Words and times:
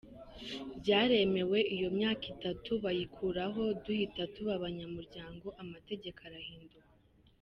Byaremewe 0.79 1.59
iyo 1.75 1.87
myaka 1.97 2.25
itatu 2.35 2.71
bayikuraho, 2.83 3.61
duhita 3.83 4.23
tuba 4.33 4.51
abanyamuryango, 4.57 5.47
amategeko 5.63 6.19
arahinduka. 6.29 6.89